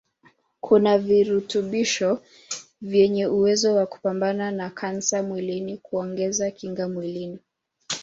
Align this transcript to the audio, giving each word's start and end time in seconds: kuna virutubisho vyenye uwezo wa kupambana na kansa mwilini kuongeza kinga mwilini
kuna 0.61 0.97
virutubisho 0.97 2.21
vyenye 2.81 3.27
uwezo 3.27 3.75
wa 3.75 3.85
kupambana 3.85 4.51
na 4.51 4.69
kansa 4.69 5.23
mwilini 5.23 5.77
kuongeza 5.77 6.51
kinga 6.51 6.89
mwilini 6.89 7.39